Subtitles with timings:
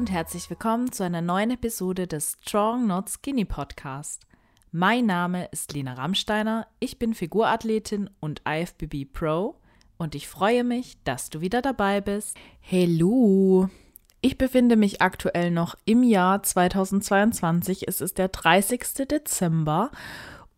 [0.00, 4.22] und herzlich willkommen zu einer neuen Episode des Strong Not Skinny Podcast.
[4.72, 9.56] Mein Name ist Lena Rammsteiner, ich bin Figurathletin und IFBB Pro
[9.98, 12.34] und ich freue mich, dass du wieder dabei bist.
[12.60, 13.68] Hello!
[14.22, 17.86] Ich befinde mich aktuell noch im Jahr 2022.
[17.86, 19.06] Es ist der 30.
[19.06, 19.90] Dezember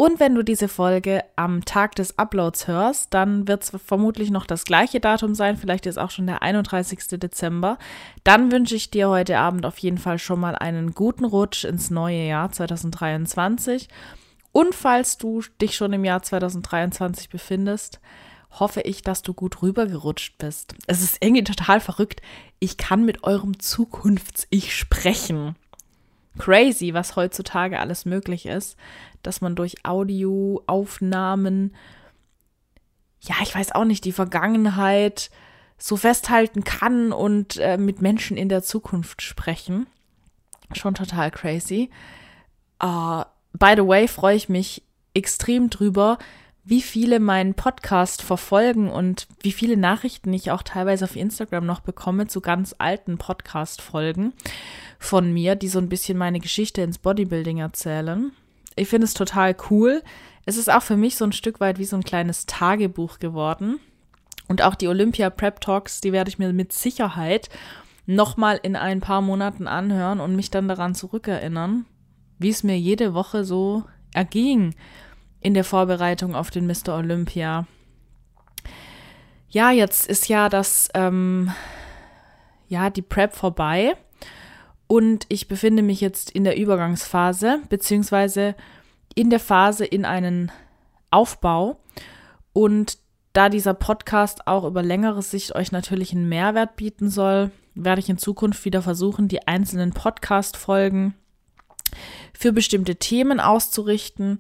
[0.03, 4.47] und wenn du diese Folge am Tag des Uploads hörst, dann wird es vermutlich noch
[4.47, 7.21] das gleiche Datum sein, vielleicht ist auch schon der 31.
[7.21, 7.79] Dezember.
[8.25, 11.91] Dann wünsche ich dir heute Abend auf jeden Fall schon mal einen guten Rutsch ins
[11.91, 13.87] neue Jahr 2023.
[14.51, 18.01] Und falls du dich schon im Jahr 2023 befindest,
[18.51, 20.75] hoffe ich, dass du gut rübergerutscht bist.
[20.89, 22.23] Es ist irgendwie total verrückt.
[22.59, 25.55] Ich kann mit eurem Zukunfts-Ich sprechen.
[26.39, 28.77] Crazy, was heutzutage alles möglich ist
[29.23, 31.75] dass man durch Audioaufnahmen,
[33.21, 35.31] ja, ich weiß auch nicht, die Vergangenheit
[35.79, 39.87] so festhalten kann und äh, mit Menschen in der Zukunft sprechen.
[40.73, 41.91] Schon total crazy.
[42.83, 43.23] Uh,
[43.53, 44.83] by the way, freue ich mich
[45.15, 46.19] extrem drüber,
[46.65, 51.81] wie viele meinen Podcast verfolgen und wie viele Nachrichten ich auch teilweise auf Instagram noch
[51.81, 54.33] bekomme zu ganz alten Podcast-Folgen
[54.99, 58.31] von mir, die so ein bisschen meine Geschichte ins Bodybuilding erzählen.
[58.77, 60.03] Ich finde es total cool.
[60.47, 63.81] Es ist auch für mich so ein Stück weit wie so ein kleines Tagebuch geworden.
[64.47, 67.49] Und auch die Olympia Prep Talks, die werde ich mir mit Sicherheit
[68.07, 71.87] nochmal in ein paar Monaten anhören und mich dann daran zurückerinnern,
[72.39, 74.75] wie es mir jede Woche so erging
[75.43, 76.97] in der Vorbereitung auf den Mr.
[76.97, 77.67] Olympia.
[79.49, 81.53] Ja, jetzt ist ja das, ähm,
[82.69, 83.95] ja, die Prep vorbei.
[84.87, 88.55] Und ich befinde mich jetzt in der Übergangsphase, beziehungsweise
[89.15, 90.51] in der Phase in einen
[91.11, 91.81] Aufbau.
[92.53, 92.99] Und
[93.33, 98.09] da dieser Podcast auch über längere Sicht euch natürlich einen Mehrwert bieten soll, werde ich
[98.09, 101.15] in Zukunft wieder versuchen, die einzelnen Podcast-Folgen
[102.33, 104.39] für bestimmte Themen auszurichten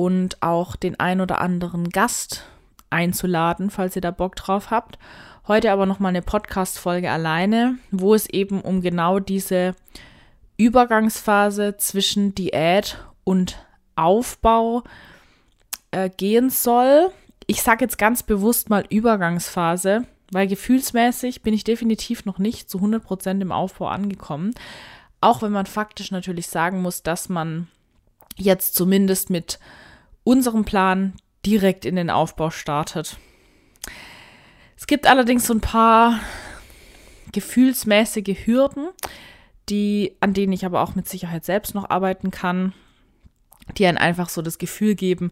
[0.00, 2.46] und auch den ein oder anderen Gast
[2.88, 4.98] einzuladen, falls ihr da Bock drauf habt.
[5.46, 9.74] Heute aber nochmal eine Podcast-Folge alleine, wo es eben um genau diese
[10.56, 13.58] Übergangsphase zwischen Diät und
[13.94, 14.84] Aufbau
[15.90, 17.12] äh, gehen soll.
[17.46, 22.78] Ich sage jetzt ganz bewusst mal Übergangsphase, weil gefühlsmäßig bin ich definitiv noch nicht zu
[22.78, 24.54] 100% im Aufbau angekommen.
[25.20, 27.68] Auch wenn man faktisch natürlich sagen muss, dass man
[28.38, 29.58] jetzt zumindest mit
[30.24, 31.14] unserem Plan
[31.44, 33.18] direkt in den Aufbau startet.
[34.76, 36.20] Es gibt allerdings so ein paar
[37.32, 38.88] gefühlsmäßige Hürden,
[39.68, 42.72] die, an denen ich aber auch mit Sicherheit selbst noch arbeiten kann,
[43.78, 45.30] die einen einfach so das Gefühl geben,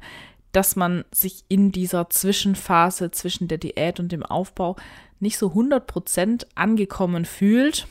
[0.53, 4.77] dass man sich in dieser Zwischenphase zwischen der Diät und dem Aufbau
[5.21, 7.87] nicht so 100% angekommen fühlt.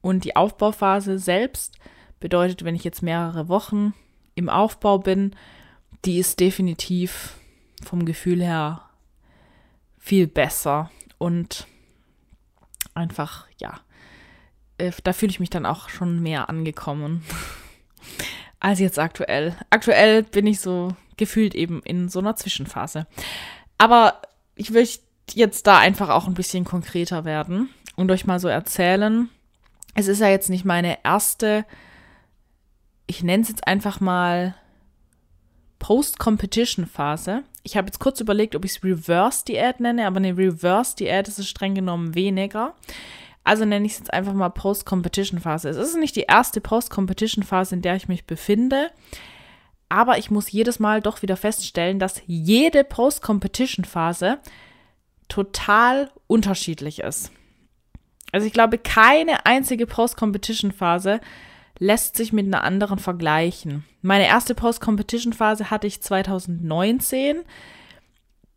[0.00, 1.76] Und die Aufbauphase selbst
[2.20, 3.94] bedeutet, wenn ich jetzt mehrere Wochen
[4.34, 5.36] im Aufbau bin,
[6.04, 7.34] die ist definitiv
[7.82, 8.82] vom Gefühl her
[9.98, 11.66] viel besser und
[12.94, 13.80] einfach, ja,
[14.78, 17.22] äh, da fühle ich mich dann auch schon mehr angekommen
[18.60, 19.56] als jetzt aktuell.
[19.68, 23.06] Aktuell bin ich so gefühlt eben in so einer Zwischenphase.
[23.78, 24.22] Aber
[24.54, 24.88] ich will
[25.34, 29.28] jetzt da einfach auch ein bisschen konkreter werden und euch mal so erzählen.
[29.94, 31.64] Es ist ja jetzt nicht meine erste,
[33.06, 34.54] ich nenne es jetzt einfach mal
[35.80, 37.42] Post-Competition-Phase.
[37.64, 41.48] Ich habe jetzt kurz überlegt, ob ich es Reverse-Diät nenne, aber eine Reverse-Diät ist es
[41.48, 42.74] streng genommen weniger.
[43.42, 45.68] Also nenne ich es jetzt einfach mal Post-Competition-Phase.
[45.70, 48.92] Es ist nicht die erste Post-Competition-Phase, in der ich mich befinde,
[49.88, 54.38] aber ich muss jedes Mal doch wieder feststellen, dass jede Post-Competition-Phase
[55.28, 57.32] total unterschiedlich ist.
[58.30, 61.20] Also ich glaube, keine einzige Post-Competition-Phase
[61.80, 63.84] lässt sich mit einer anderen vergleichen.
[64.02, 67.40] Meine erste Post-Competition-Phase hatte ich 2019.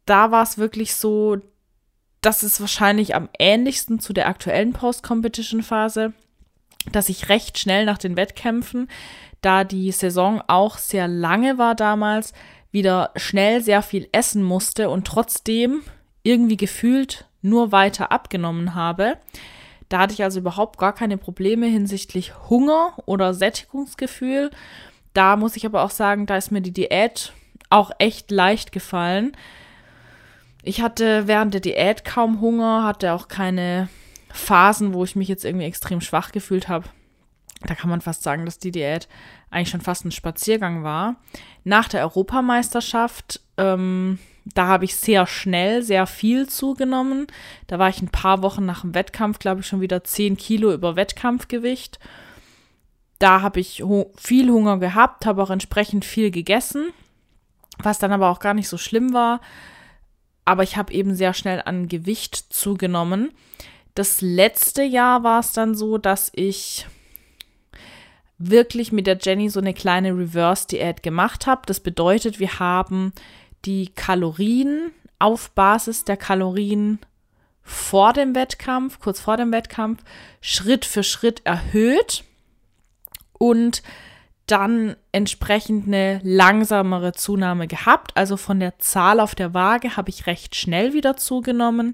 [0.06, 1.38] Da war es wirklich so,
[2.21, 6.13] das ist wahrscheinlich am ähnlichsten zu der aktuellen Post-Competition-Phase,
[6.92, 8.89] dass ich recht schnell nach den Wettkämpfen,
[9.42, 12.33] da die Saison auch sehr lange war damals,
[12.71, 15.81] wieder schnell sehr viel essen musste und trotzdem
[16.24, 19.18] irgendwie gefühlt nur weiter abgenommen habe.
[19.94, 24.50] Da hatte ich also überhaupt gar keine Probleme hinsichtlich Hunger oder Sättigungsgefühl.
[25.13, 27.31] Da muss ich aber auch sagen, da ist mir die Diät
[27.69, 29.38] auch echt leicht gefallen.
[30.63, 33.88] Ich hatte während der Diät kaum Hunger, hatte auch keine
[34.31, 36.89] Phasen, wo ich mich jetzt irgendwie extrem schwach gefühlt habe.
[37.62, 39.07] Da kann man fast sagen, dass die Diät
[39.51, 41.18] eigentlich schon fast ein Spaziergang war.
[41.66, 47.28] Nach der Europameisterschaft ähm, Da habe ich sehr schnell sehr viel zugenommen.
[47.68, 50.74] Da war ich ein paar Wochen nach dem Wettkampf, glaube ich, schon wieder 10 Kilo
[50.74, 52.00] über Wettkampfgewicht.
[53.19, 53.84] Da habe ich
[54.18, 56.88] viel Hunger gehabt, habe auch entsprechend viel gegessen,
[57.80, 59.40] was dann aber auch gar nicht so schlimm war.
[60.44, 63.31] Aber ich habe eben sehr schnell an Gewicht zugenommen.
[63.96, 66.86] Das letzte Jahr war es dann so, dass ich
[68.38, 71.62] wirklich mit der Jenny so eine kleine Reverse-Diät gemacht habe.
[71.66, 73.13] Das bedeutet, wir haben
[73.65, 77.00] die Kalorien auf Basis der Kalorien
[77.62, 80.04] vor dem Wettkampf, kurz vor dem Wettkampf,
[80.42, 82.24] Schritt für Schritt erhöht
[83.33, 83.83] und
[84.48, 88.15] dann entsprechend eine langsamere Zunahme gehabt.
[88.15, 91.94] Also von der Zahl auf der Waage habe ich recht schnell wieder zugenommen,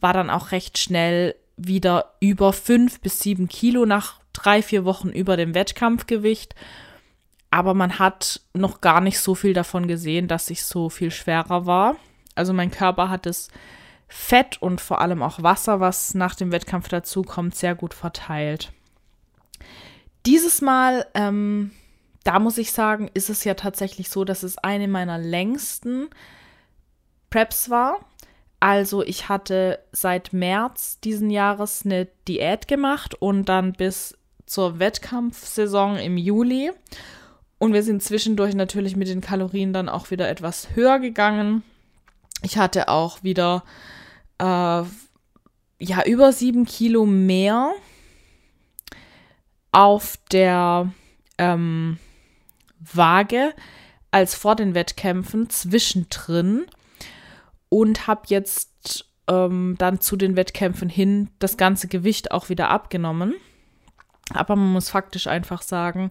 [0.00, 5.10] war dann auch recht schnell wieder über fünf bis sieben Kilo nach drei, vier Wochen
[5.10, 6.54] über dem Wettkampfgewicht
[7.54, 11.66] aber man hat noch gar nicht so viel davon gesehen, dass ich so viel schwerer
[11.66, 11.94] war.
[12.34, 13.46] Also mein Körper hat das
[14.08, 18.72] Fett und vor allem auch Wasser, was nach dem Wettkampf dazu kommt, sehr gut verteilt.
[20.26, 21.70] Dieses Mal, ähm,
[22.24, 26.08] da muss ich sagen, ist es ja tatsächlich so, dass es eine meiner längsten
[27.30, 28.00] Preps war.
[28.58, 35.98] Also ich hatte seit März diesen Jahres eine Diät gemacht und dann bis zur Wettkampfsaison
[35.98, 36.72] im Juli.
[37.58, 41.62] Und wir sind zwischendurch natürlich mit den Kalorien dann auch wieder etwas höher gegangen.
[42.42, 43.64] Ich hatte auch wieder
[44.38, 47.72] äh, ja über sieben Kilo mehr
[49.72, 50.92] auf der
[51.38, 51.98] ähm,
[52.80, 53.54] Waage
[54.10, 56.66] als vor den Wettkämpfen zwischendrin
[57.68, 63.34] und habe jetzt ähm, dann zu den Wettkämpfen hin das ganze Gewicht auch wieder abgenommen.
[64.32, 66.10] Aber man muss faktisch einfach sagen,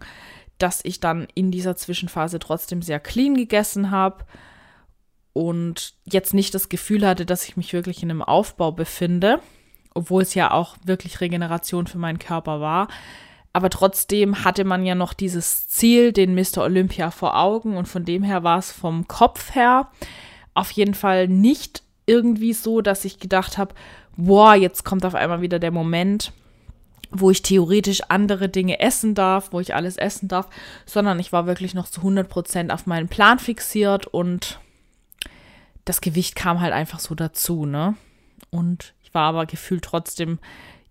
[0.64, 4.24] dass ich dann in dieser Zwischenphase trotzdem sehr clean gegessen habe
[5.34, 9.42] und jetzt nicht das Gefühl hatte, dass ich mich wirklich in einem Aufbau befinde,
[9.94, 12.88] obwohl es ja auch wirklich Regeneration für meinen Körper war.
[13.52, 16.60] Aber trotzdem hatte man ja noch dieses Ziel, den Mr.
[16.60, 19.92] Olympia vor Augen und von dem her war es vom Kopf her
[20.54, 23.76] auf jeden Fall nicht irgendwie so, dass ich gedacht habe,
[24.16, 26.32] boah, jetzt kommt auf einmal wieder der Moment,
[27.14, 30.50] wo ich theoretisch andere Dinge essen darf, wo ich alles essen darf,
[30.86, 34.60] sondern ich war wirklich noch zu 100 Prozent auf meinen Plan fixiert und
[35.86, 37.96] das Gewicht kam halt einfach so dazu, ne?
[38.50, 40.40] Und ich war aber gefühlt trotzdem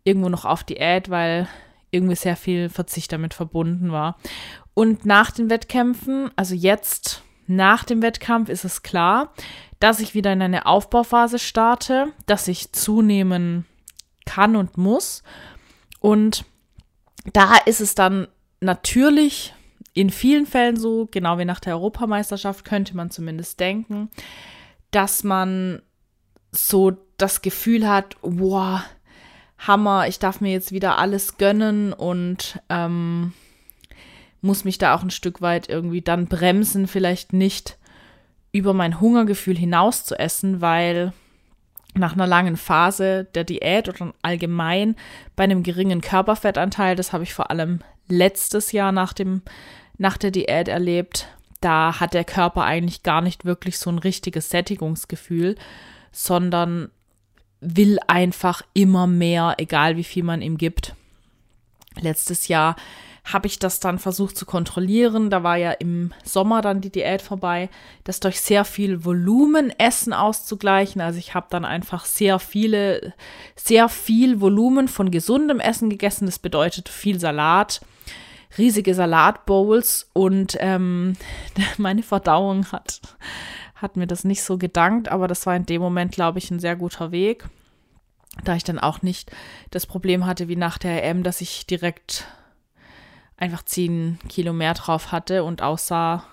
[0.04, 1.48] irgendwo noch auf Diät, weil
[1.90, 4.16] irgendwie sehr viel Verzicht damit verbunden war.
[4.74, 9.32] Und nach den Wettkämpfen, also jetzt nach dem Wettkampf ist es klar,
[9.80, 13.66] dass ich wieder in eine Aufbauphase starte, dass ich zunehmen
[14.24, 15.22] kann und muss
[16.02, 16.44] und
[17.32, 18.26] da ist es dann
[18.60, 19.54] natürlich
[19.94, 24.10] in vielen Fällen so, genau wie nach der Europameisterschaft, könnte man zumindest denken,
[24.90, 25.80] dass man
[26.50, 28.80] so das Gefühl hat, wow,
[29.58, 33.32] Hammer, ich darf mir jetzt wieder alles gönnen und ähm,
[34.40, 37.78] muss mich da auch ein Stück weit irgendwie dann bremsen, vielleicht nicht
[38.50, 41.12] über mein Hungergefühl hinaus zu essen, weil
[41.94, 44.96] nach einer langen Phase der Diät oder allgemein
[45.36, 49.42] bei einem geringen Körperfettanteil, das habe ich vor allem letztes Jahr nach, dem,
[49.98, 51.28] nach der Diät erlebt,
[51.60, 55.56] da hat der Körper eigentlich gar nicht wirklich so ein richtiges Sättigungsgefühl,
[56.10, 56.90] sondern
[57.60, 60.96] will einfach immer mehr, egal wie viel man ihm gibt.
[62.00, 62.74] Letztes Jahr
[63.24, 65.30] habe ich das dann versucht zu kontrollieren.
[65.30, 67.68] Da war ja im Sommer dann die Diät vorbei,
[68.04, 71.00] das durch sehr viel Volumenessen auszugleichen.
[71.00, 73.14] Also ich habe dann einfach sehr viele,
[73.54, 76.26] sehr viel Volumen von gesundem Essen gegessen.
[76.26, 77.80] Das bedeutet viel Salat,
[78.58, 81.14] riesige Salatbowls und ähm,
[81.78, 83.00] meine Verdauung hat,
[83.76, 86.60] hat mir das nicht so gedankt, aber das war in dem Moment, glaube ich, ein
[86.60, 87.48] sehr guter Weg.
[88.44, 89.30] Da ich dann auch nicht
[89.70, 92.26] das Problem hatte wie nach der EM, dass ich direkt
[93.42, 96.24] einfach 10 Kilo mehr drauf hatte und aussah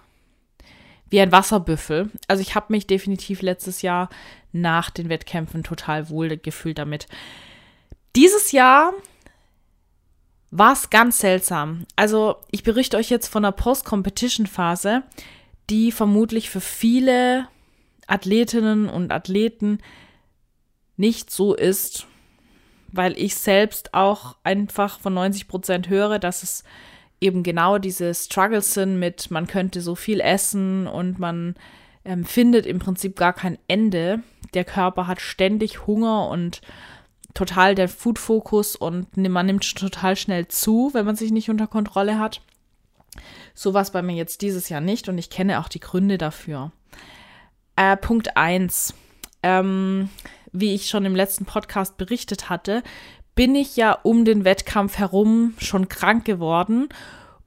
[1.09, 2.11] wie ein Wasserbüffel.
[2.27, 4.09] Also ich habe mich definitiv letztes Jahr
[4.51, 7.07] nach den Wettkämpfen total wohl gefühlt damit.
[8.15, 8.93] Dieses Jahr
[10.51, 11.85] war es ganz seltsam.
[11.95, 15.01] Also ich berichte euch jetzt von der Post-Competition-Phase,
[15.71, 17.47] die vermutlich für viele
[18.05, 19.79] Athletinnen und Athleten
[20.95, 22.05] nicht so ist,
[22.91, 26.63] weil ich selbst auch einfach von 90 Prozent höre, dass es
[27.21, 31.55] eben genau diese Struggles sind mit, man könnte so viel essen und man
[32.05, 34.23] ähm, findet im Prinzip gar kein Ende.
[34.53, 36.61] Der Körper hat ständig Hunger und
[37.33, 42.19] total der Food-Fokus und man nimmt total schnell zu, wenn man sich nicht unter Kontrolle
[42.19, 42.41] hat.
[43.53, 46.17] So war es bei mir jetzt dieses Jahr nicht und ich kenne auch die Gründe
[46.17, 46.71] dafür.
[47.75, 48.93] Äh, Punkt 1.
[49.41, 50.09] Ähm,
[50.51, 52.83] wie ich schon im letzten Podcast berichtet hatte,
[53.39, 56.89] bin ich ja um den Wettkampf herum schon krank geworden.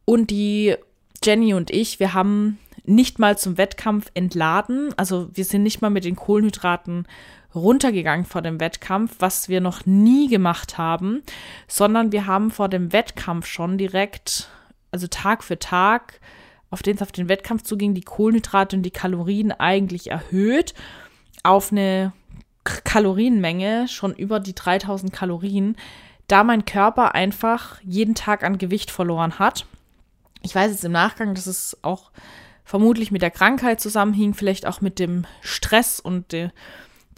[0.07, 0.75] Und die
[1.23, 4.95] Jenny und ich, wir haben nicht mal zum Wettkampf entladen.
[4.97, 7.07] Also wir sind nicht mal mit den Kohlenhydraten
[7.55, 11.23] runtergegangen vor dem Wettkampf, was wir noch nie gemacht haben,
[11.69, 14.49] sondern wir haben vor dem Wettkampf schon direkt,
[14.93, 16.21] also Tag für Tag,
[16.71, 20.73] auf den es auf den Wettkampf zuging, die Kohlenhydrate und die Kalorien eigentlich erhöht
[21.43, 22.15] auf eine
[22.64, 25.76] Kalorienmenge schon über die 3000 Kalorien,
[26.28, 29.66] da mein Körper einfach jeden Tag an Gewicht verloren hat.
[30.42, 32.11] Ich weiß jetzt im Nachgang, dass es auch
[32.64, 36.50] vermutlich mit der Krankheit zusammenhing, vielleicht auch mit dem Stress und de,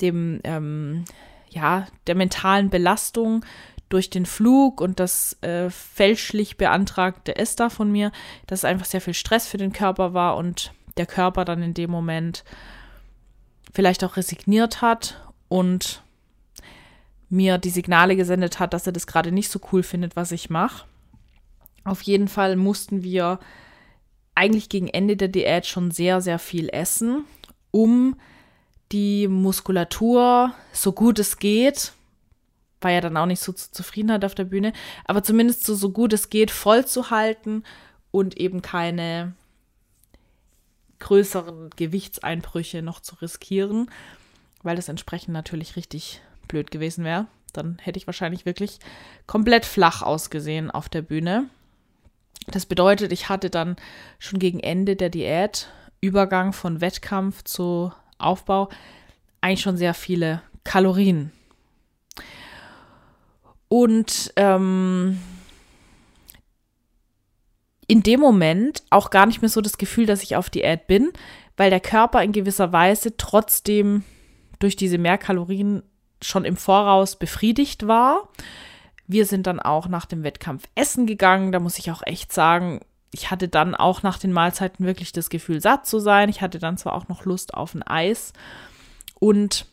[0.01, 1.05] dem, ähm,
[1.51, 3.45] ja, der mentalen Belastung
[3.89, 8.11] durch den Flug und das äh, fälschlich beantragte ESTA von mir,
[8.47, 11.75] dass es einfach sehr viel Stress für den Körper war und der Körper dann in
[11.75, 12.45] dem Moment
[13.73, 16.03] vielleicht auch resigniert hat und
[17.29, 20.51] mir die Signale gesendet hat, dass er das gerade nicht so cool findet, was ich
[20.51, 20.87] mache.
[21.85, 23.41] Auf jeden Fall mussten wir
[24.35, 27.25] eigentlich gegen Ende der Diät schon sehr, sehr viel essen,
[27.71, 28.17] um
[28.93, 31.93] die Muskulatur so gut es geht,
[32.81, 34.73] war ja dann auch nicht so zur Zufriedenheit auf der Bühne,
[35.05, 37.65] aber zumindest so, so gut es geht, voll zu halten
[38.11, 39.35] und eben keine
[41.01, 43.91] größeren Gewichtseinbrüche noch zu riskieren,
[44.65, 47.27] weil das entsprechend natürlich richtig blöd gewesen wäre.
[47.53, 48.79] Dann hätte ich wahrscheinlich wirklich
[49.27, 51.49] komplett flach ausgesehen auf der Bühne.
[52.49, 53.77] Das bedeutet, ich hatte dann
[54.19, 55.69] schon gegen Ende der Diät,
[56.01, 58.69] Übergang von Wettkampf zu Aufbau,
[59.41, 61.31] eigentlich schon sehr viele Kalorien.
[63.69, 65.19] Und ähm,
[67.87, 71.13] in dem Moment auch gar nicht mehr so das Gefühl, dass ich auf Diät bin,
[71.57, 74.05] weil der Körper in gewisser Weise trotzdem
[74.59, 75.83] durch diese Mehrkalorien
[76.23, 78.29] schon im Voraus befriedigt war.
[79.07, 81.53] Wir sind dann auch nach dem Wettkampf essen gegangen.
[81.53, 82.81] Da muss ich auch echt sagen,
[83.11, 86.29] ich hatte dann auch nach den Mahlzeiten wirklich das Gefühl, satt zu sein.
[86.29, 88.33] Ich hatte dann zwar auch noch Lust auf ein Eis.
[89.21, 89.67] Und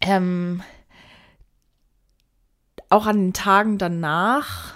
[0.00, 0.62] ähm,
[2.88, 4.74] auch an den Tagen danach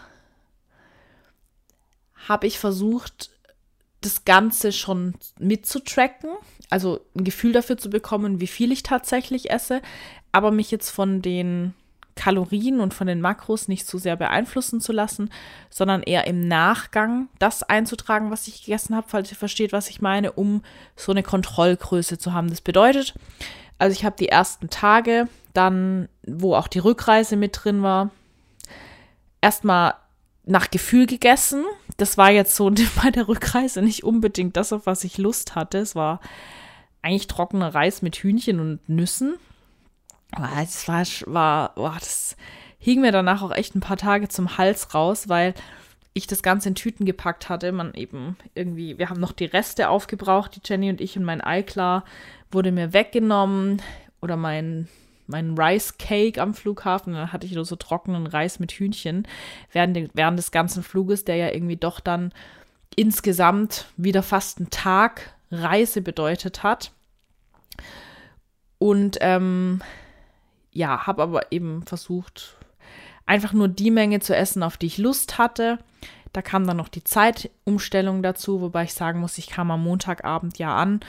[2.28, 3.30] habe ich versucht,
[4.00, 6.30] das Ganze schon mitzutracken,
[6.70, 9.82] also ein Gefühl dafür zu bekommen, wie viel ich tatsächlich esse,
[10.32, 11.74] aber mich jetzt von den
[12.14, 15.30] Kalorien und von den Makros nicht zu sehr beeinflussen zu lassen,
[15.70, 20.00] sondern eher im Nachgang das einzutragen, was ich gegessen habe, falls ihr versteht, was ich
[20.00, 20.62] meine, um
[20.96, 22.50] so eine Kontrollgröße zu haben.
[22.50, 23.14] Das bedeutet,
[23.78, 28.10] also ich habe die ersten Tage, dann, wo auch die Rückreise mit drin war,
[29.40, 29.94] erstmal
[30.44, 31.64] nach Gefühl gegessen.
[31.96, 32.70] Das war jetzt so
[33.02, 35.78] bei der Rückreise nicht unbedingt das, auf was ich Lust hatte.
[35.78, 36.20] Es war
[37.02, 39.36] eigentlich trockener Reis mit Hühnchen und Nüssen.
[40.32, 42.36] Aber es war, war oh, das
[42.78, 45.54] hing mir danach auch echt ein paar Tage zum Hals raus, weil
[46.12, 47.72] ich das Ganze in Tüten gepackt hatte.
[47.72, 51.40] Man eben irgendwie, wir haben noch die Reste aufgebraucht, die Jenny und ich und mein
[51.40, 52.04] Ei klar
[52.50, 53.82] wurde mir weggenommen
[54.20, 54.88] oder mein
[55.30, 57.14] meinen Rice Cake am Flughafen.
[57.14, 59.26] Dann hatte ich nur so trockenen Reis mit Hühnchen
[59.72, 62.32] während, während des ganzen Fluges, der ja irgendwie doch dann
[62.96, 66.92] insgesamt wieder fast einen Tag Reise bedeutet hat.
[68.78, 69.82] Und ähm,
[70.72, 72.56] ja, habe aber eben versucht,
[73.26, 75.78] einfach nur die Menge zu essen, auf die ich Lust hatte.
[76.32, 80.58] Da kam dann noch die Zeitumstellung dazu, wobei ich sagen muss, ich kam am Montagabend
[80.58, 81.00] ja an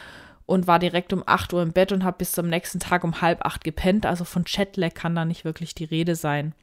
[0.48, 3.22] und war direkt um 8 Uhr im Bett und habe bis zum nächsten Tag um
[3.22, 4.06] halb acht gepennt.
[4.06, 6.54] Also von Chatlag kann da nicht wirklich die Rede sein.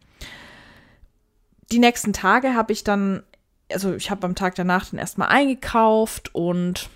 [1.70, 3.23] Die nächsten Tage habe ich dann,
[3.73, 6.90] also ich habe am Tag danach dann erstmal eingekauft und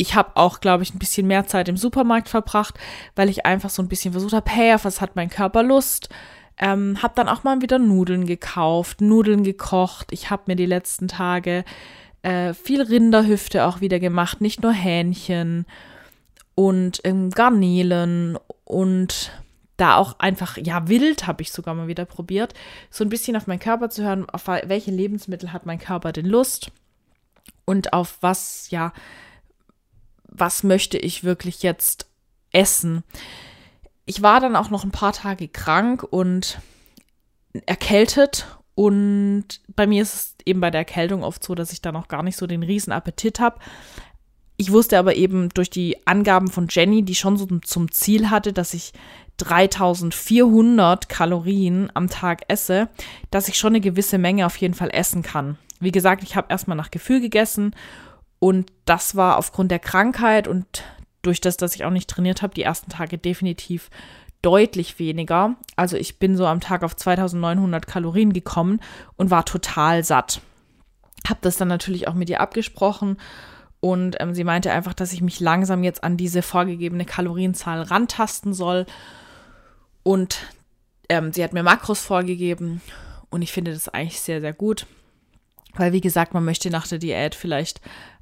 [0.00, 2.78] ich habe auch, glaube ich, ein bisschen mehr Zeit im Supermarkt verbracht,
[3.16, 6.08] weil ich einfach so ein bisschen versucht habe, hey, auf was hat mein Körper Lust?
[6.58, 10.08] Ähm, habe dann auch mal wieder Nudeln gekauft, Nudeln gekocht.
[10.12, 11.64] Ich habe mir die letzten Tage
[12.22, 15.66] äh, viel Rinderhüfte auch wieder gemacht, nicht nur Hähnchen
[16.54, 19.32] und ähm, Garnelen und
[19.76, 22.54] da auch einfach, ja, wild habe ich sogar mal wieder probiert,
[22.90, 26.26] so ein bisschen auf meinen Körper zu hören, auf welche Lebensmittel hat mein Körper denn
[26.26, 26.70] Lust
[27.64, 28.92] und auf was, ja,
[30.30, 32.06] was möchte ich wirklich jetzt
[32.52, 33.04] essen.
[34.06, 36.60] Ich war dann auch noch ein paar Tage krank und
[37.66, 39.44] erkältet und
[39.76, 42.22] bei mir ist es eben bei der Erkältung oft so, dass ich dann auch gar
[42.22, 43.58] nicht so den riesen Appetit habe.
[44.56, 48.52] Ich wusste aber eben durch die Angaben von Jenny, die schon so zum Ziel hatte,
[48.52, 48.92] dass ich
[49.38, 52.88] 3400 Kalorien am Tag esse,
[53.30, 55.56] dass ich schon eine gewisse Menge auf jeden Fall essen kann.
[55.80, 57.74] Wie gesagt, ich habe erstmal nach Gefühl gegessen
[58.40, 60.82] und das war aufgrund der Krankheit und
[61.22, 63.90] durch das, dass ich auch nicht trainiert habe, die ersten Tage definitiv
[64.42, 65.54] deutlich weniger.
[65.76, 68.80] Also ich bin so am Tag auf 2900 Kalorien gekommen
[69.16, 70.40] und war total satt.
[71.28, 73.18] Habe das dann natürlich auch mit ihr abgesprochen
[73.80, 78.52] und ähm, sie meinte einfach, dass ich mich langsam jetzt an diese vorgegebene Kalorienzahl rantasten
[78.52, 78.86] soll.
[80.02, 80.38] Und
[81.08, 82.82] ähm, sie hat mir Makros vorgegeben
[83.30, 84.86] und ich finde das eigentlich sehr, sehr gut.
[85.74, 87.80] Weil, wie gesagt, man möchte nach der Diät vielleicht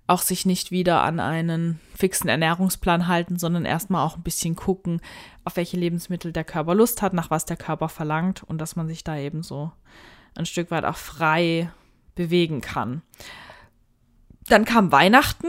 [0.09, 5.01] auch sich nicht wieder an einen fixen Ernährungsplan halten, sondern erstmal auch ein bisschen gucken,
[5.45, 8.89] auf welche Lebensmittel der Körper Lust hat, nach was der Körper verlangt und dass man
[8.89, 9.71] sich da eben so
[10.35, 11.71] ein Stück weit auch frei
[12.15, 13.03] bewegen kann.
[14.49, 15.49] Dann kam Weihnachten.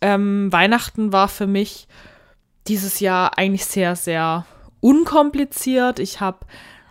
[0.00, 1.88] Ähm, Weihnachten war für mich
[2.68, 4.46] dieses Jahr eigentlich sehr, sehr
[4.80, 5.98] unkompliziert.
[5.98, 6.46] Ich habe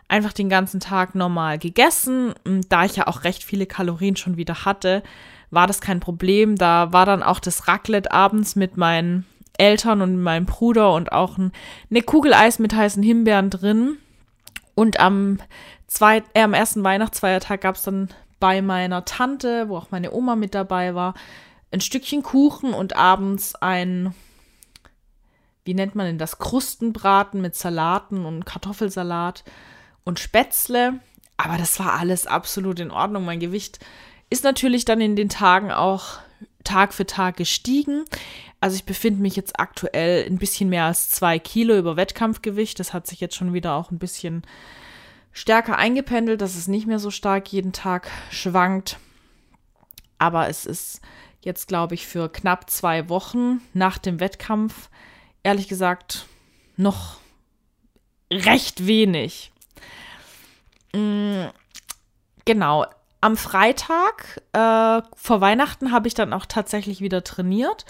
[0.10, 2.34] einfach den ganzen Tag normal gegessen.
[2.67, 5.01] Da ich ja auch recht viele Kalorien schon wieder hatte,
[5.52, 6.56] war das kein Problem.
[6.56, 9.25] Da war dann auch das Raclette abends mit meinen
[9.58, 13.98] Eltern und meinem Bruder und auch eine Kugel Eis mit heißen Himbeeren drin.
[14.75, 15.40] Und am,
[15.88, 18.10] zwei, äh, am ersten Weihnachtsfeiertag gab es dann
[18.40, 21.14] bei meiner Tante, wo auch meine Oma mit dabei war,
[21.72, 24.14] ein Stückchen Kuchen und abends ein,
[25.64, 29.44] wie nennt man denn das, Krustenbraten mit Salaten und Kartoffelsalat
[30.04, 31.00] und Spätzle.
[31.38, 33.25] Aber das war alles absolut in Ordnung.
[33.25, 33.80] Mein Gewicht
[34.36, 36.20] ist natürlich dann in den Tagen auch
[36.65, 38.04] Tag für Tag gestiegen.
[38.60, 42.77] Also ich befinde mich jetzt aktuell ein bisschen mehr als zwei Kilo über Wettkampfgewicht.
[42.77, 44.42] Das hat sich jetzt schon wieder auch ein bisschen
[45.32, 48.98] stärker eingependelt, dass es nicht mehr so stark jeden Tag schwankt.
[50.18, 51.00] Aber es ist
[51.39, 54.89] jetzt, glaube ich, für knapp zwei Wochen nach dem Wettkampf,
[55.44, 56.25] ehrlich gesagt,
[56.75, 57.20] noch
[58.30, 59.54] recht wenig.
[60.94, 61.46] Mm,
[62.44, 62.86] genau.
[63.22, 67.86] Am Freitag äh, vor Weihnachten habe ich dann auch tatsächlich wieder trainiert.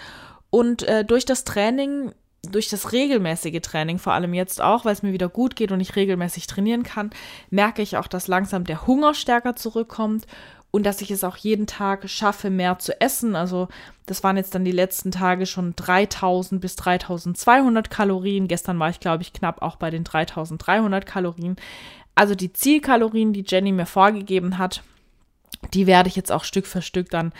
[0.50, 5.02] Und äh, durch das Training, durch das regelmäßige Training, vor allem jetzt auch, weil es
[5.02, 7.10] mir wieder gut geht und ich regelmäßig trainieren kann,
[7.50, 10.26] merke ich auch, dass langsam der Hunger stärker zurückkommt
[10.70, 13.34] und dass ich es auch jeden Tag schaffe, mehr zu essen.
[13.34, 13.68] Also
[14.04, 18.46] das waren jetzt dann die letzten Tage schon 3000 bis 3200 Kalorien.
[18.46, 21.56] Gestern war ich, glaube ich, knapp auch bei den 3300 Kalorien.
[22.14, 24.82] Also die Zielkalorien, die Jenny mir vorgegeben hat,
[25.74, 27.32] die werde ich jetzt auch Stück für Stück dann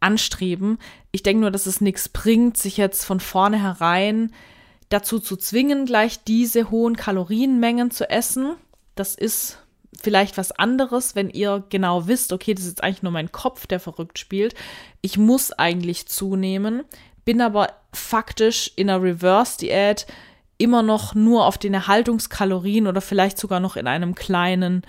[0.00, 0.78] anstreben.
[1.12, 4.32] Ich denke nur, dass es nichts bringt, sich jetzt von vornherein
[4.88, 8.54] dazu zu zwingen, gleich diese hohen Kalorienmengen zu essen.
[8.94, 9.58] Das ist
[10.00, 13.66] vielleicht was anderes, wenn ihr genau wisst, okay, das ist jetzt eigentlich nur mein Kopf,
[13.66, 14.54] der verrückt spielt.
[15.00, 16.82] Ich muss eigentlich zunehmen,
[17.24, 20.06] bin aber faktisch in einer Reverse-Diät
[20.58, 24.82] immer noch nur auf den Erhaltungskalorien oder vielleicht sogar noch in einem kleinen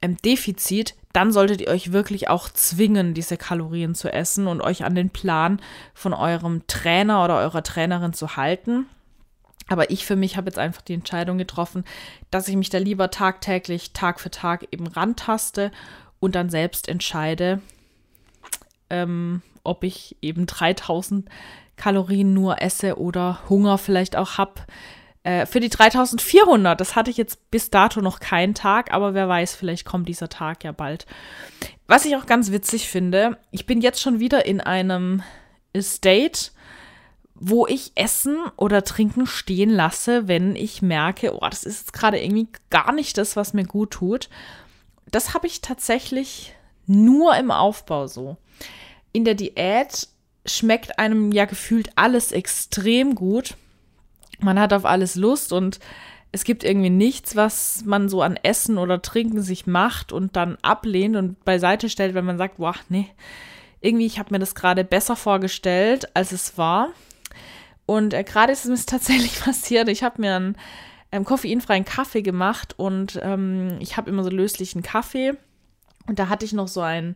[0.00, 4.84] ähm, Defizit, dann solltet ihr euch wirklich auch zwingen, diese Kalorien zu essen und euch
[4.84, 5.60] an den Plan
[5.94, 8.86] von eurem Trainer oder eurer Trainerin zu halten.
[9.68, 11.84] Aber ich für mich habe jetzt einfach die Entscheidung getroffen,
[12.30, 15.70] dass ich mich da lieber tagtäglich, Tag für Tag eben rantaste
[16.20, 17.60] und dann selbst entscheide,
[18.90, 21.28] ähm, ob ich eben 3000
[21.76, 24.54] Kalorien nur esse oder Hunger vielleicht auch habe.
[25.24, 29.28] Äh, für die 3400, das hatte ich jetzt bis dato noch keinen Tag, aber wer
[29.28, 31.06] weiß, vielleicht kommt dieser Tag ja bald.
[31.86, 35.22] Was ich auch ganz witzig finde, ich bin jetzt schon wieder in einem
[35.80, 36.50] State,
[37.34, 42.20] wo ich Essen oder Trinken stehen lasse, wenn ich merke, oh, das ist jetzt gerade
[42.20, 44.28] irgendwie gar nicht das, was mir gut tut.
[45.10, 46.54] Das habe ich tatsächlich
[46.86, 48.36] nur im Aufbau so.
[49.12, 50.08] In der Diät
[50.46, 53.56] schmeckt einem ja gefühlt alles extrem gut.
[54.42, 55.78] Man hat auf alles Lust und
[56.32, 60.56] es gibt irgendwie nichts, was man so an Essen oder Trinken sich macht und dann
[60.62, 63.08] ablehnt und beiseite stellt, wenn man sagt, boah, nee,
[63.82, 66.88] irgendwie, ich habe mir das gerade besser vorgestellt, als es war.
[67.84, 69.88] Und äh, gerade ist es mir tatsächlich passiert.
[69.88, 70.56] Ich habe mir einen
[71.10, 75.34] ähm, koffeinfreien Kaffee gemacht und ähm, ich habe immer so löslichen Kaffee.
[76.06, 77.14] Und da hatte ich noch so einen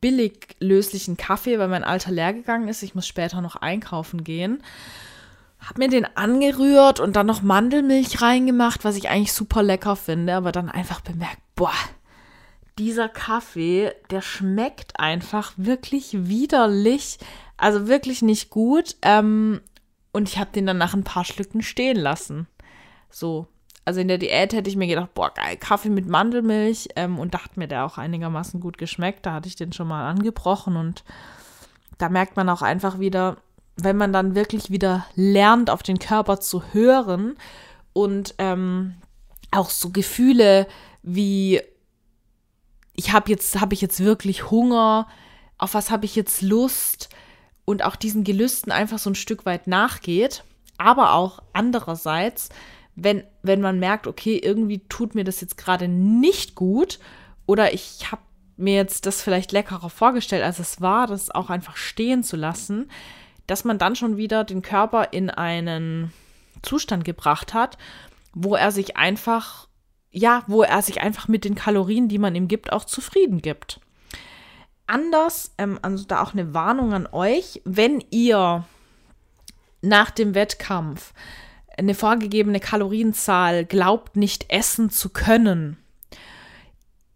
[0.00, 2.82] billig löslichen Kaffee, weil mein Alter leer gegangen ist.
[2.82, 4.62] Ich muss später noch einkaufen gehen.
[5.66, 10.34] Hab mir den angerührt und dann noch Mandelmilch reingemacht, was ich eigentlich super lecker finde,
[10.34, 11.72] aber dann einfach bemerkt, boah,
[12.78, 17.18] dieser Kaffee, der schmeckt einfach wirklich widerlich,
[17.56, 18.96] also wirklich nicht gut.
[19.02, 19.60] Ähm,
[20.12, 22.46] und ich habe den dann nach ein paar Schlücken stehen lassen.
[23.10, 23.46] So.
[23.86, 26.88] Also in der Diät hätte ich mir gedacht, boah, geil, Kaffee mit Mandelmilch.
[26.96, 29.26] Ähm, und dachte mir, der auch einigermaßen gut geschmeckt.
[29.26, 30.76] Da hatte ich den schon mal angebrochen.
[30.76, 31.04] Und
[31.98, 33.36] da merkt man auch einfach wieder,
[33.76, 37.36] wenn man dann wirklich wieder lernt, auf den Körper zu hören
[37.92, 38.94] und ähm,
[39.50, 40.66] auch so Gefühle
[41.02, 41.60] wie
[42.96, 45.08] ich habe jetzt habe ich jetzt wirklich Hunger,
[45.58, 47.08] auf was habe ich jetzt Lust?
[47.64, 50.44] und auch diesen Gelüsten einfach so ein Stück weit nachgeht.
[50.76, 52.48] Aber auch andererseits,
[52.94, 56.98] wenn, wenn man merkt, okay, irgendwie tut mir das jetzt gerade nicht gut
[57.46, 58.22] oder ich habe
[58.56, 62.88] mir jetzt das vielleicht leckerer vorgestellt, als es war, das auch einfach stehen zu lassen,
[63.46, 66.12] dass man dann schon wieder den Körper in einen
[66.62, 67.78] Zustand gebracht hat,
[68.32, 69.68] wo er sich einfach,
[70.10, 73.80] ja, wo er sich einfach mit den Kalorien, die man ihm gibt, auch zufrieden gibt.
[74.86, 78.64] Anders, ähm, also da auch eine Warnung an euch, wenn ihr
[79.80, 81.12] nach dem Wettkampf
[81.76, 85.76] eine vorgegebene Kalorienzahl glaubt nicht essen zu können,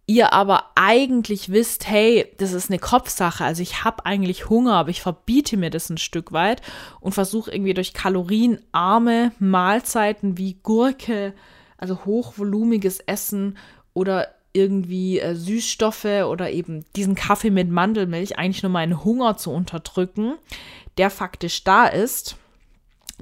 [0.08, 4.90] ihr aber eigentlich wisst, hey, das ist eine Kopfsache, also ich habe eigentlich Hunger, aber
[4.90, 6.62] ich verbiete mir das ein Stück weit
[7.00, 11.34] und versuche irgendwie durch kalorienarme Mahlzeiten wie Gurke,
[11.76, 13.58] also hochvolumiges Essen
[13.94, 19.50] oder irgendwie äh, Süßstoffe oder eben diesen Kaffee mit Mandelmilch eigentlich nur meinen Hunger zu
[19.50, 20.34] unterdrücken,
[20.96, 22.36] der faktisch da ist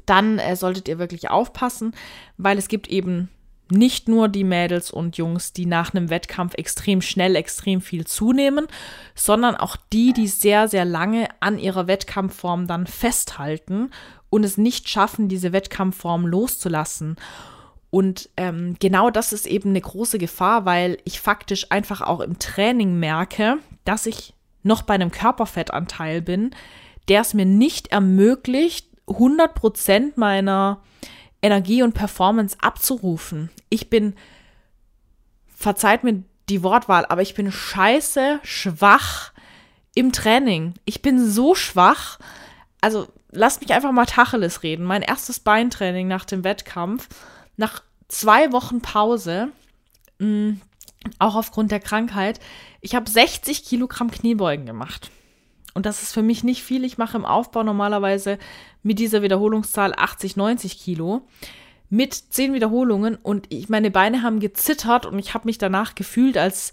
[0.04, 1.94] dann äh, solltet ihr wirklich aufpassen,
[2.36, 3.30] weil es gibt eben
[3.70, 8.66] nicht nur die Mädels und Jungs, die nach einem Wettkampf extrem schnell, extrem viel zunehmen,
[9.14, 13.90] sondern auch die, die sehr, sehr lange an ihrer Wettkampfform dann festhalten
[14.30, 17.16] und es nicht schaffen, diese Wettkampfform loszulassen.
[17.90, 22.38] Und ähm, genau das ist eben eine große Gefahr, weil ich faktisch einfach auch im
[22.38, 26.50] Training merke, dass ich noch bei einem Körperfettanteil bin,
[27.08, 30.82] der es mir nicht ermöglicht, 100% meiner
[31.42, 33.50] Energie und Performance abzurufen.
[33.68, 34.14] Ich bin,
[35.46, 39.32] verzeiht mir die Wortwahl, aber ich bin scheiße schwach
[39.94, 40.74] im Training.
[40.84, 42.18] Ich bin so schwach.
[42.80, 44.84] Also lasst mich einfach mal Tacheles reden.
[44.84, 47.08] Mein erstes Beintraining nach dem Wettkampf,
[47.56, 49.48] nach zwei Wochen Pause,
[50.18, 50.60] mh, mm,
[51.18, 52.40] auch aufgrund der Krankheit,
[52.80, 55.10] ich habe 60 Kilogramm Kniebeugen gemacht.
[55.76, 56.84] Und das ist für mich nicht viel.
[56.84, 58.38] Ich mache im Aufbau normalerweise
[58.82, 61.20] mit dieser Wiederholungszahl 80, 90 Kilo
[61.90, 66.38] mit 10 Wiederholungen und ich, meine Beine haben gezittert und ich habe mich danach gefühlt,
[66.38, 66.72] als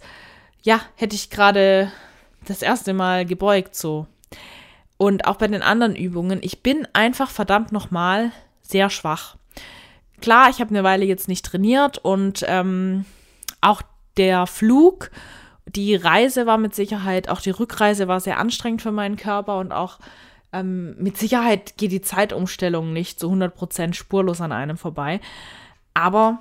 [0.62, 1.92] ja, hätte ich gerade
[2.46, 4.08] das erste Mal gebeugt so.
[4.96, 9.36] Und auch bei den anderen Übungen, ich bin einfach verdammt nochmal sehr schwach.
[10.22, 13.04] Klar, ich habe eine Weile jetzt nicht trainiert und ähm,
[13.60, 13.82] auch
[14.16, 15.12] der Flug
[15.66, 19.72] die Reise war mit Sicherheit, auch die Rückreise war sehr anstrengend für meinen Körper und
[19.72, 20.00] auch
[20.52, 25.20] ähm, mit Sicherheit geht die Zeitumstellung nicht zu 100% spurlos an einem vorbei.
[25.94, 26.40] Aber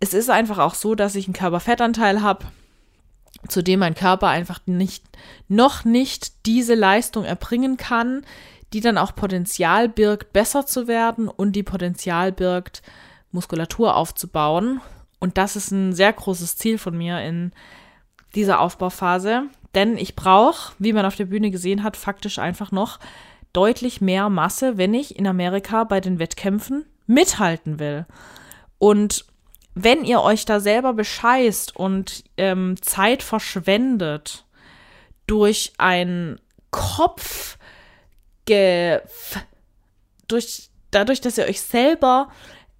[0.00, 2.46] es ist einfach auch so, dass ich einen Körperfettanteil habe,
[3.48, 5.04] zu dem mein Körper einfach nicht,
[5.48, 8.24] noch nicht diese Leistung erbringen kann,
[8.72, 12.82] die dann auch Potenzial birgt, besser zu werden und die Potenzial birgt,
[13.30, 14.80] Muskulatur aufzubauen.
[15.20, 17.52] Und das ist ein sehr großes Ziel von mir in
[18.34, 19.44] dieser Aufbauphase.
[19.74, 22.98] Denn ich brauche, wie man auf der Bühne gesehen hat, faktisch einfach noch
[23.52, 28.06] deutlich mehr Masse, wenn ich in Amerika bei den Wettkämpfen mithalten will.
[28.78, 29.24] Und
[29.74, 34.44] wenn ihr euch da selber bescheißt und ähm, Zeit verschwendet
[35.26, 36.38] durch ein
[36.70, 37.56] Kopf,
[40.28, 42.28] durch, dadurch, dass ihr euch selber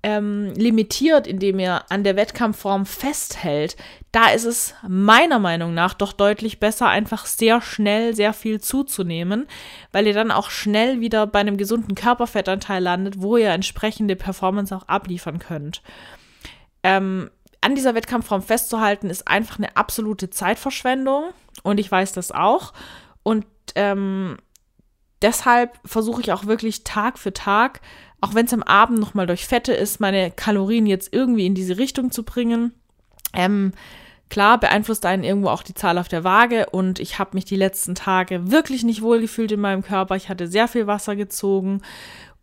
[0.02, 3.76] ähm, limitiert, indem ihr an der Wettkampfform festhält,
[4.10, 9.46] da ist es meiner Meinung nach doch deutlich besser, einfach sehr schnell sehr viel zuzunehmen,
[9.92, 14.74] weil ihr dann auch schnell wieder bei einem gesunden Körperfettanteil landet, wo ihr entsprechende Performance
[14.74, 15.82] auch abliefern könnt.
[16.82, 21.26] Ähm, an dieser Wettkampfform festzuhalten, ist einfach eine absolute Zeitverschwendung
[21.62, 22.72] und ich weiß das auch.
[23.22, 24.36] Und ähm,
[25.22, 27.80] deshalb versuche ich auch wirklich Tag für Tag
[28.22, 31.76] auch wenn es am Abend nochmal durch Fette ist, meine Kalorien jetzt irgendwie in diese
[31.76, 32.72] Richtung zu bringen.
[33.34, 33.72] Ähm,
[34.30, 37.56] klar beeinflusst einen irgendwo auch die Zahl auf der Waage und ich habe mich die
[37.56, 40.14] letzten Tage wirklich nicht wohl gefühlt in meinem Körper.
[40.14, 41.82] Ich hatte sehr viel Wasser gezogen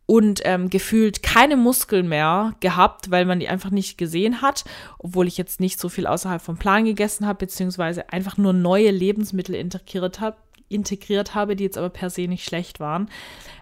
[0.05, 4.65] und ähm, gefühlt keine Muskeln mehr gehabt, weil man die einfach nicht gesehen hat,
[4.97, 8.91] obwohl ich jetzt nicht so viel außerhalb vom Plan gegessen habe, beziehungsweise einfach nur neue
[8.91, 10.35] Lebensmittel integriert habe,
[10.67, 13.09] integriert habe, die jetzt aber per se nicht schlecht waren.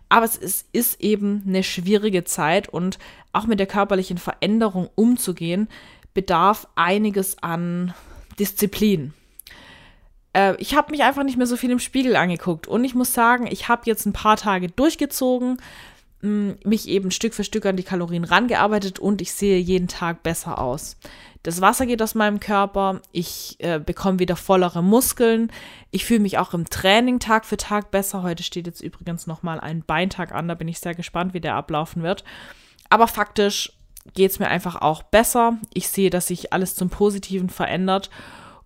[0.10, 2.98] Aber es ist, ist eben eine schwierige Zeit und
[3.34, 5.68] auch mit der körperlichen Veränderung umzugehen,
[6.14, 7.94] bedarf einiges an
[8.40, 9.14] Disziplin.
[10.34, 13.14] Äh, ich habe mich einfach nicht mehr so viel im Spiegel angeguckt und ich muss
[13.14, 15.58] sagen, ich habe jetzt ein paar Tage durchgezogen,
[16.22, 20.60] mich eben Stück für Stück an die Kalorien rangearbeitet und ich sehe jeden Tag besser
[20.60, 20.98] aus.
[21.48, 25.50] Das Wasser geht aus meinem Körper, ich äh, bekomme wieder vollere Muskeln,
[25.92, 28.22] ich fühle mich auch im Training Tag für Tag besser.
[28.22, 31.56] Heute steht jetzt übrigens nochmal ein Beintag an, da bin ich sehr gespannt, wie der
[31.56, 32.26] ablaufen wird.
[32.90, 33.72] Aber faktisch
[34.14, 35.58] geht es mir einfach auch besser.
[35.74, 38.10] Ich sehe, dass sich alles zum Positiven verändert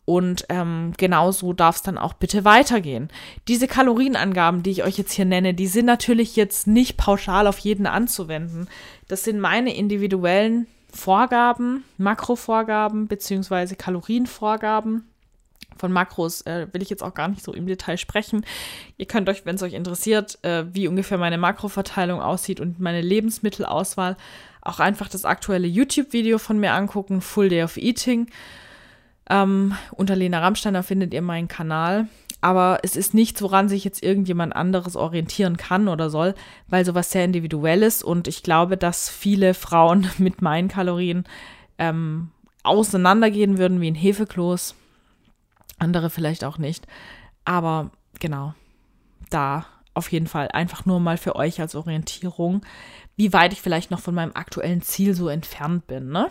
[0.05, 3.09] Und ähm, genauso darf es dann auch bitte weitergehen.
[3.47, 7.59] Diese Kalorienangaben, die ich euch jetzt hier nenne, die sind natürlich jetzt nicht pauschal auf
[7.59, 8.67] jeden anzuwenden.
[9.07, 15.07] Das sind meine individuellen Vorgaben, Makrovorgaben beziehungsweise Kalorienvorgaben.
[15.77, 18.45] Von Makros äh, will ich jetzt auch gar nicht so im Detail sprechen.
[18.97, 23.01] Ihr könnt euch, wenn es euch interessiert, äh, wie ungefähr meine Makroverteilung aussieht und meine
[23.01, 24.17] Lebensmittelauswahl,
[24.61, 28.27] auch einfach das aktuelle YouTube-Video von mir angucken, Full Day of Eating.
[29.29, 32.07] Ähm, unter Lena Rammsteiner findet ihr meinen Kanal.
[32.41, 36.33] Aber es ist nichts, woran sich jetzt irgendjemand anderes orientieren kann oder soll,
[36.67, 38.03] weil sowas sehr individuell ist.
[38.03, 41.25] Und ich glaube, dass viele Frauen mit meinen Kalorien
[41.77, 42.31] ähm,
[42.63, 44.75] auseinandergehen würden wie ein Hefekloß.
[45.77, 46.87] Andere vielleicht auch nicht.
[47.45, 48.53] Aber genau,
[49.29, 52.61] da auf jeden Fall einfach nur mal für euch als Orientierung,
[53.15, 56.09] wie weit ich vielleicht noch von meinem aktuellen Ziel so entfernt bin.
[56.09, 56.29] Ne?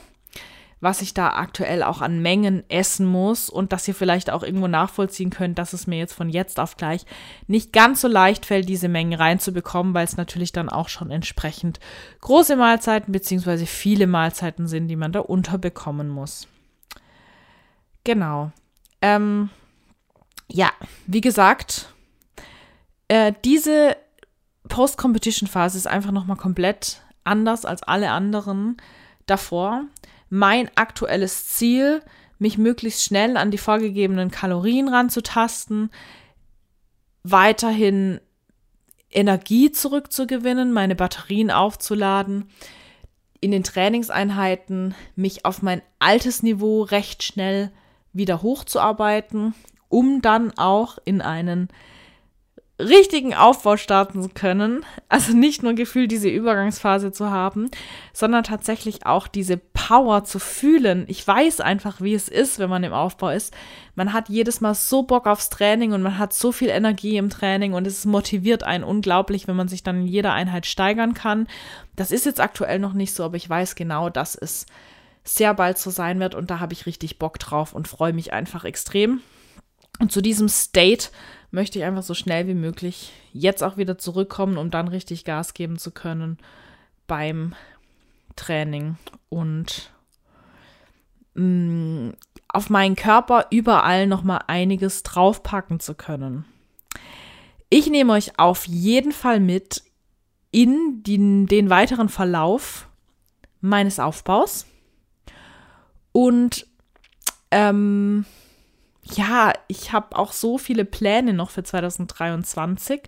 [0.81, 4.67] Was ich da aktuell auch an Mengen essen muss und dass ihr vielleicht auch irgendwo
[4.67, 7.05] nachvollziehen könnt, dass es mir jetzt von jetzt auf gleich
[7.47, 11.81] nicht ganz so leicht fällt, diese Mengen reinzubekommen, weil es natürlich dann auch schon entsprechend
[12.21, 16.49] große Mahlzeiten beziehungsweise viele Mahlzeiten sind, die man da unterbekommen muss.
[18.05, 18.51] Genau.
[19.03, 19.51] Ähm,
[20.49, 20.71] ja,
[21.07, 21.93] wie gesagt,
[23.09, 23.97] äh, diese
[24.69, 28.79] Post-Competition-Phase ist einfach nochmal komplett anders als alle anderen
[29.27, 29.85] davor
[30.31, 32.03] mein aktuelles Ziel,
[32.39, 35.91] mich möglichst schnell an die vorgegebenen Kalorien ranzutasten,
[37.23, 38.21] weiterhin
[39.11, 42.49] Energie zurückzugewinnen, meine Batterien aufzuladen,
[43.41, 47.71] in den Trainingseinheiten mich auf mein altes Niveau recht schnell
[48.13, 49.55] wieder hochzuarbeiten,
[49.89, 51.69] um dann auch in einen
[52.81, 54.85] richtigen Aufbau starten können.
[55.09, 57.71] Also nicht nur gefühlt diese Übergangsphase zu haben,
[58.13, 61.05] sondern tatsächlich auch diese Power zu fühlen.
[61.09, 63.55] Ich weiß einfach, wie es ist, wenn man im Aufbau ist.
[63.95, 67.31] Man hat jedes Mal so Bock aufs Training und man hat so viel Energie im
[67.31, 71.47] Training und es motiviert einen unglaublich, wenn man sich dann in jeder Einheit steigern kann.
[71.97, 74.67] Das ist jetzt aktuell noch nicht so, aber ich weiß genau, dass es
[75.25, 78.33] sehr bald so sein wird und da habe ich richtig Bock drauf und freue mich
[78.33, 79.21] einfach extrem.
[80.01, 81.11] Und zu diesem State
[81.51, 85.55] möchte ich einfach so schnell wie möglich jetzt auch wieder zurückkommen, um dann richtig Gas
[85.55, 86.39] geben zu können
[87.07, 87.55] beim
[88.35, 88.97] Training
[89.29, 89.93] und
[91.35, 92.15] mh, mm,
[92.49, 96.45] auf meinen Körper überall noch mal einiges draufpacken zu können.
[97.69, 99.85] Ich nehme euch auf jeden Fall mit
[100.51, 102.89] in den, den weiteren Verlauf
[103.61, 104.67] meines Aufbaus
[106.11, 106.67] und
[107.53, 108.25] ähm,
[109.13, 113.03] ja, ich habe auch so viele Pläne noch für 2023.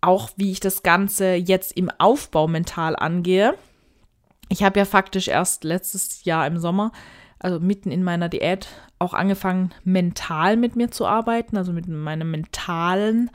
[0.00, 3.54] Auch wie ich das Ganze jetzt im Aufbau mental angehe.
[4.48, 6.92] Ich habe ja faktisch erst letztes Jahr im Sommer,
[7.38, 12.24] also mitten in meiner Diät, auch angefangen, mental mit mir zu arbeiten, also mit meiner
[12.24, 13.30] mentalen,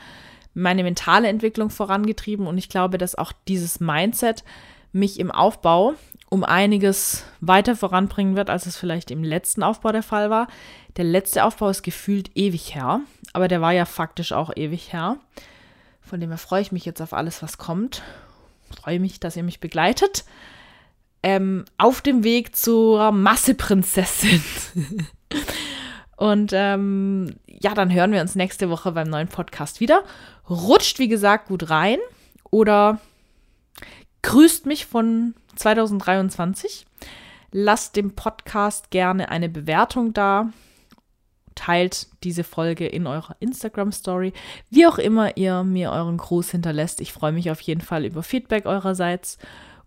[0.54, 2.48] meine mentale Entwicklung vorangetrieben.
[2.48, 4.44] Und ich glaube, dass auch dieses Mindset
[4.94, 5.94] mich im Aufbau
[6.32, 10.48] um einiges weiter voranbringen wird, als es vielleicht im letzten Aufbau der Fall war.
[10.96, 13.02] Der letzte Aufbau ist gefühlt ewig her,
[13.34, 15.18] aber der war ja faktisch auch ewig her.
[16.02, 18.02] Von dem her freue ich mich jetzt auf alles, was kommt.
[18.82, 20.24] Freue mich, dass ihr mich begleitet.
[21.22, 24.42] Ähm, auf dem Weg zur Masseprinzessin.
[26.16, 30.04] Und ähm, ja, dann hören wir uns nächste Woche beim neuen Podcast wieder.
[30.50, 32.00] Rutscht, wie gesagt, gut rein
[32.52, 33.02] oder
[34.22, 36.86] grüßt mich von 2023.
[37.52, 40.52] Lasst dem Podcast gerne eine Bewertung da.
[41.56, 44.32] Teilt diese Folge in eurer Instagram-Story.
[44.70, 47.02] Wie auch immer ihr mir euren Gruß hinterlässt.
[47.02, 49.38] Ich freue mich auf jeden Fall über Feedback eurerseits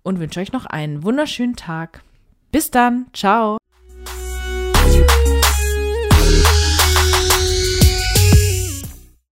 [0.02, 2.02] und wünsche euch noch einen wunderschönen Tag.
[2.52, 3.06] Bis dann.
[3.14, 3.63] Ciao.